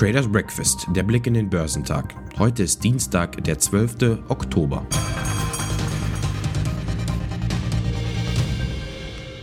[0.00, 2.14] Traders Breakfast, der Blick in den Börsentag.
[2.38, 4.20] Heute ist Dienstag, der 12.
[4.28, 4.86] Oktober.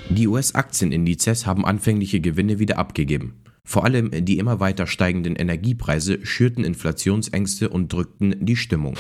[0.09, 3.35] Die US-Aktienindizes haben anfängliche Gewinne wieder abgegeben.
[3.63, 8.95] Vor allem die immer weiter steigenden Energiepreise schürten Inflationsängste und drückten die Stimmung.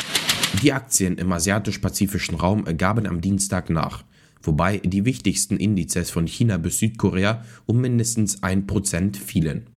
[0.61, 4.03] Die Aktien im asiatisch-pazifischen Raum gaben am Dienstag nach,
[4.41, 9.69] wobei die wichtigsten Indizes von China bis Südkorea um mindestens 1% fielen.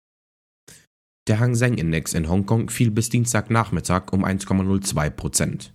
[1.26, 5.70] Der Hang Seng Index in Hongkong fiel bis Dienstagnachmittag um 1,02%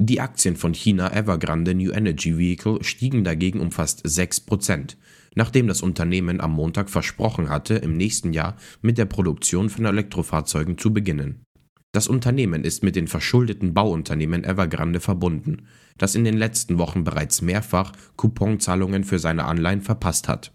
[0.00, 4.96] Die Aktien von China Evergrande New Energy Vehicle stiegen dagegen um fast 6%
[5.34, 10.78] nachdem das Unternehmen am Montag versprochen hatte, im nächsten Jahr mit der Produktion von Elektrofahrzeugen
[10.78, 11.44] zu beginnen.
[11.92, 15.66] Das Unternehmen ist mit den verschuldeten Bauunternehmen Evergrande verbunden,
[15.98, 20.52] das in den letzten Wochen bereits mehrfach Couponzahlungen für seine Anleihen verpasst hat.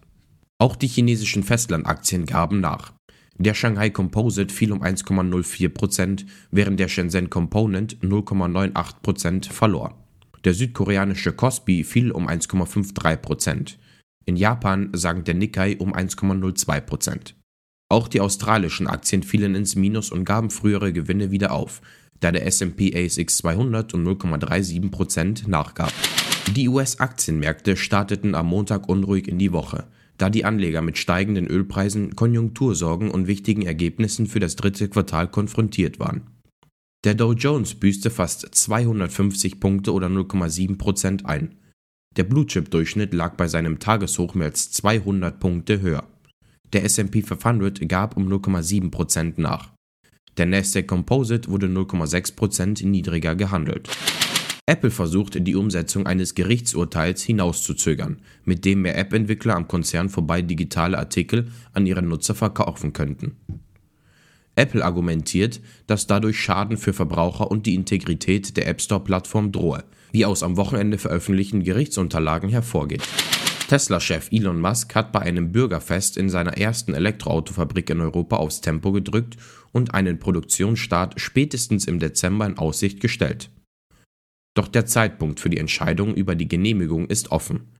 [0.58, 2.92] Auch die chinesischen Festlandaktien gaben nach.
[3.36, 9.94] Der Shanghai Composite fiel um 1,04%, während der Shenzhen Component 0,98% verlor.
[10.44, 13.76] Der südkoreanische Kospi fiel um 1,53%.
[14.24, 17.34] In Japan sank der Nikkei um 1,02%.
[17.88, 21.80] Auch die australischen Aktien fielen ins Minus und gaben frühere Gewinne wieder auf,
[22.20, 25.92] da der S&P ASX 200 um 0,37% nachgab.
[26.54, 29.86] Die US-Aktienmärkte starteten am Montag unruhig in die Woche
[30.18, 36.00] da die Anleger mit steigenden Ölpreisen, Konjunktursorgen und wichtigen Ergebnissen für das dritte Quartal konfrontiert
[36.00, 36.22] waren.
[37.04, 41.54] Der Dow Jones büßte fast 250 Punkte oder 0,7% ein.
[42.16, 46.08] Der Blue-Chip-Durchschnitt lag bei seinem Tageshoch mehr als 200 Punkte höher.
[46.72, 49.70] Der S&P 500 gab um 0,7% nach.
[50.36, 53.88] Der Nasdaq Composite wurde 0,6% niedriger gehandelt.
[54.66, 60.98] Apple versucht, die Umsetzung eines Gerichtsurteils hinauszuzögern, mit dem mehr App-Entwickler am Konzern vorbei digitale
[60.98, 63.36] Artikel an ihre Nutzer verkaufen könnten.
[64.56, 70.26] Apple argumentiert, dass dadurch Schaden für Verbraucher und die Integrität der App Store-Plattform drohe, wie
[70.26, 73.02] aus am Wochenende veröffentlichten Gerichtsunterlagen hervorgeht.
[73.68, 78.92] Tesla-Chef Elon Musk hat bei einem Bürgerfest in seiner ersten Elektroautofabrik in Europa aufs Tempo
[78.92, 79.36] gedrückt
[79.72, 83.50] und einen Produktionsstart spätestens im Dezember in Aussicht gestellt.
[84.54, 87.76] Doch der Zeitpunkt für die Entscheidung über die Genehmigung ist offen.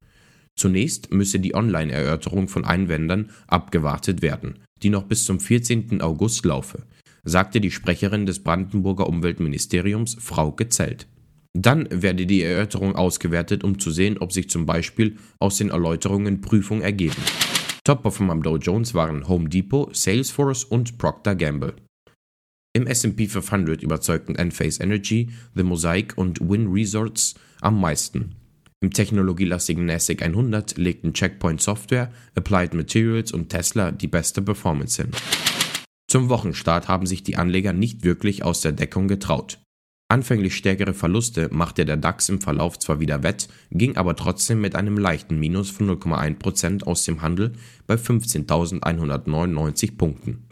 [0.56, 6.02] Zunächst müsse die Online-Erörterung von Einwändern abgewartet werden, die noch bis zum 14.
[6.02, 6.82] August laufe,
[7.24, 11.06] sagte die Sprecherin des Brandenburger Umweltministeriums Frauke Zelt.
[11.56, 16.40] Dann werde die Erörterung ausgewertet, um zu sehen, ob sich zum Beispiel aus den Erläuterungen
[16.40, 17.22] Prüfung ergeben.
[17.84, 21.74] Top-Performer am Dow Jones waren Home Depot, Salesforce und Procter Gamble.
[22.74, 28.36] Im S&P 500 überzeugten Enphase Energy, The Mosaic und Win Resorts am meisten.
[28.80, 35.10] Im technologielastigen NASDAQ 100 legten Checkpoint Software, Applied Materials und Tesla die beste Performance hin.
[36.08, 39.58] Zum Wochenstart haben sich die Anleger nicht wirklich aus der Deckung getraut.
[40.10, 44.74] Anfänglich stärkere Verluste machte der DAX im Verlauf zwar wieder wett, ging aber trotzdem mit
[44.74, 47.52] einem leichten Minus von 0,1% aus dem Handel
[47.86, 50.48] bei 15.199 Punkten.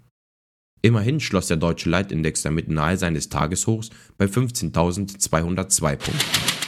[0.82, 6.20] Immerhin schloss der deutsche Leitindex damit nahe seines Tageshochs bei 15.202 Punkten.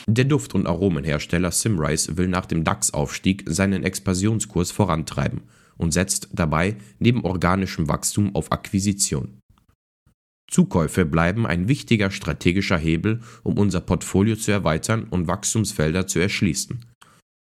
[0.06, 5.43] Der Duft- und Aromenhersteller Simrise will nach dem DAX-Aufstieg seinen Expansionskurs vorantreiben
[5.77, 9.38] und setzt dabei neben organischem Wachstum auf Akquisition.
[10.50, 16.84] Zukäufe bleiben ein wichtiger strategischer Hebel, um unser Portfolio zu erweitern und Wachstumsfelder zu erschließen,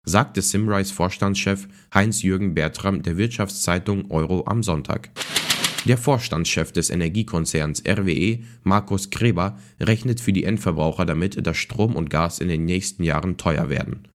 [0.05, 5.11] sagte Simrise Vorstandschef Heinz-Jürgen Bertram der Wirtschaftszeitung Euro am Sonntag.
[5.85, 12.09] Der Vorstandschef des Energiekonzerns RWE, Markus Kreber, rechnet für die Endverbraucher damit, dass Strom und
[12.09, 14.07] Gas in den nächsten Jahren teuer werden.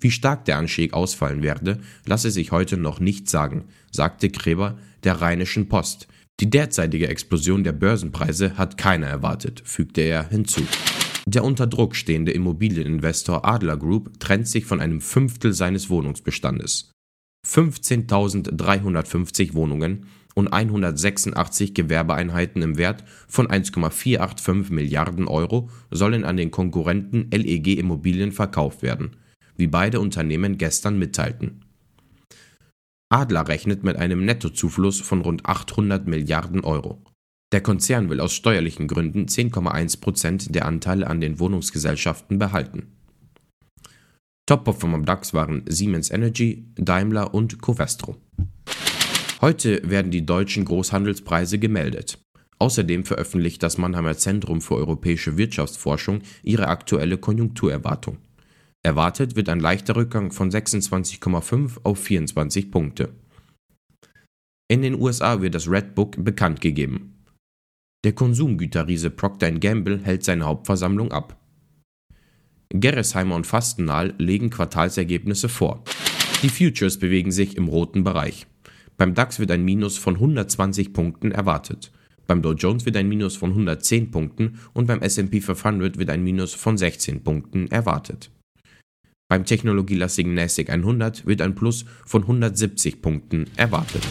[0.00, 5.20] Wie stark der Anstieg ausfallen werde, lasse sich heute noch nicht sagen, sagte Kreber der
[5.20, 6.08] Rheinischen Post.
[6.40, 10.62] Die derzeitige Explosion der Börsenpreise hat keiner erwartet, fügte er hinzu.
[11.26, 16.90] Der unter Druck stehende Immobilieninvestor Adler Group trennt sich von einem Fünftel seines Wohnungsbestandes.
[17.46, 27.30] 15.350 Wohnungen und 186 Gewerbeeinheiten im Wert von 1,485 Milliarden Euro sollen an den Konkurrenten
[27.30, 29.16] LEG Immobilien verkauft werden,
[29.56, 31.64] wie beide Unternehmen gestern mitteilten.
[33.08, 37.02] Adler rechnet mit einem Nettozufluss von rund 800 Milliarden Euro.
[37.52, 42.92] Der Konzern will aus steuerlichen Gründen 10,1 Prozent der Anteile an den Wohnungsgesellschaften behalten.
[44.46, 48.16] Top-Performer am DAX waren Siemens Energy, Daimler und Covestro.
[49.40, 52.18] Heute werden die deutschen Großhandelspreise gemeldet.
[52.58, 58.18] Außerdem veröffentlicht das Mannheimer Zentrum für europäische Wirtschaftsforschung ihre aktuelle Konjunkturerwartung.
[58.84, 63.14] Erwartet wird ein leichter Rückgang von 26,5 auf 24 Punkte.
[64.68, 67.24] In den USA wird das Red Book bekannt gegeben.
[68.04, 71.40] Der Konsumgüterriese Procter Gamble hält seine Hauptversammlung ab.
[72.68, 75.82] Gerresheimer und Fastenal legen Quartalsergebnisse vor.
[76.42, 78.46] Die Futures bewegen sich im roten Bereich.
[78.98, 81.90] Beim DAX wird ein Minus von 120 Punkten erwartet.
[82.26, 86.22] Beim Dow Jones wird ein Minus von 110 Punkten und beim SP 500 wird ein
[86.22, 88.30] Minus von 16 Punkten erwartet.
[89.28, 94.02] Beim technologielastigen NASDAQ 100 wird ein Plus von 170 Punkten erwartet.